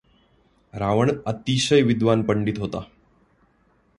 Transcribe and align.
रावण 0.73 1.11
अतिशय 1.25 1.81
विद्वान 1.81 2.23
पंडित 2.23 2.59
होता. 2.59 2.79